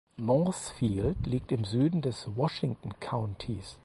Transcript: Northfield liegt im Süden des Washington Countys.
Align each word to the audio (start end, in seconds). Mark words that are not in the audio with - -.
Northfield 0.17 1.27
liegt 1.27 1.51
im 1.51 1.63
Süden 1.63 2.01
des 2.01 2.27
Washington 2.35 2.99
Countys. 2.99 3.77